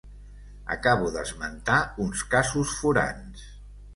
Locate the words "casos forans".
2.33-3.47